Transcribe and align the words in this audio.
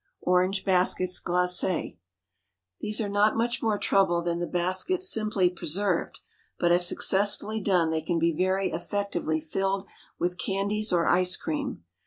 Orange 0.23 0.65
Baskets 0.65 1.21
Glacé. 1.21 1.99
These 2.79 2.99
are 3.01 3.07
not 3.07 3.37
much 3.37 3.61
more 3.61 3.77
trouble 3.77 4.23
than 4.23 4.39
the 4.39 4.47
baskets 4.47 5.07
simply 5.07 5.47
preserved, 5.47 6.21
but 6.57 6.71
if 6.71 6.83
successfully 6.83 7.59
done 7.61 7.91
they 7.91 8.01
can 8.01 8.17
be 8.17 8.35
very 8.35 8.71
effectively 8.71 9.39
filled 9.39 9.85
with 10.17 10.39
candies 10.39 10.91
or 10.91 11.05
ice 11.07 11.37
cream. 11.37 11.83